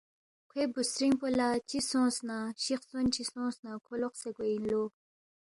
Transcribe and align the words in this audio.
کھوے 0.49 0.63
بُوسترِنگ 0.73 1.15
پو 1.19 1.27
لہ 1.37 1.47
چی 1.69 1.79
سونگس 1.89 2.17
نہ 2.27 2.37
شی 2.61 2.73
خسون 2.79 3.05
چی 3.13 3.23
سونگس 3.31 3.57
نہ 3.63 3.71
کھو 3.85 3.93
لوقسے 4.01 4.29
گوے 4.35 4.49
اِن 4.53 4.63
لو 4.71 4.83